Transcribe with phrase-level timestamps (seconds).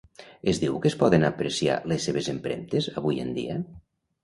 [0.53, 3.63] Es diu que es poden apreciar les seves empremtes avui en dia?